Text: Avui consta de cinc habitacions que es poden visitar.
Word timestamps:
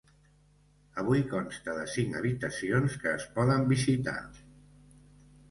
Avui 1.01 1.19
consta 1.33 1.75
de 1.81 1.83
cinc 1.97 2.17
habitacions 2.21 2.97
que 3.05 3.13
es 3.19 3.27
poden 3.37 3.69
visitar. 3.75 4.19